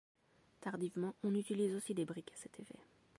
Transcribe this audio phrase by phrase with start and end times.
[0.61, 2.79] Tardivement on utilise aussi des briques à cet effet.